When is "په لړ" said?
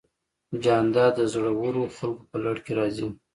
2.31-2.55